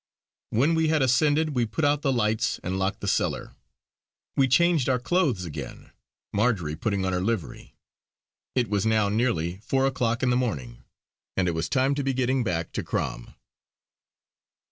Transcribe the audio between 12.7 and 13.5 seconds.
to Crom.